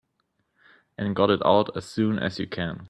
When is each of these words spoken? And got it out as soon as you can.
And 0.97 1.15
got 1.15 1.29
it 1.29 1.45
out 1.45 1.77
as 1.77 1.85
soon 1.85 2.17
as 2.17 2.39
you 2.39 2.47
can. 2.47 2.79